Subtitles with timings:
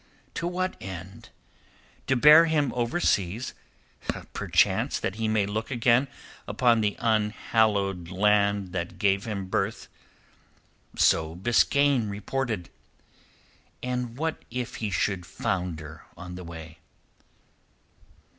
[0.33, 1.29] To what end?
[2.07, 3.53] To bear him overseas,
[4.33, 6.07] perchance that he may look again
[6.47, 9.89] upon the unhallowed land that gave him birth.
[10.95, 12.71] So Biskaine reported.
[13.83, 16.79] And what if he should founder on the way?"